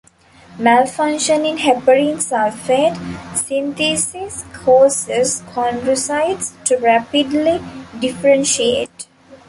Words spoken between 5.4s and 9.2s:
chondrocytes to rapidly differentiate.